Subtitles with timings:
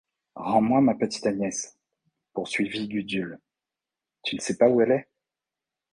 [0.33, 1.77] Rends-moi ma petite Agnès!
[2.33, 3.37] poursuivit Gudule.—
[4.23, 5.07] Tu ne sais pas où elle est?